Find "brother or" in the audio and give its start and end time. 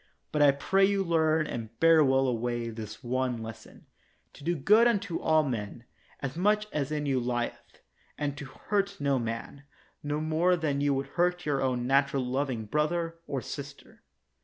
12.65-13.41